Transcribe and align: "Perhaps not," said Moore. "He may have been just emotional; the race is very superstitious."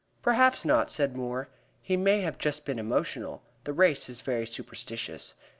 "Perhaps 0.23 0.65
not," 0.65 0.89
said 0.89 1.15
Moore. 1.15 1.47
"He 1.79 1.95
may 1.95 2.21
have 2.21 2.39
been 2.39 2.41
just 2.41 2.67
emotional; 2.67 3.43
the 3.65 3.71
race 3.73 4.09
is 4.09 4.21
very 4.21 4.47
superstitious." 4.47 5.35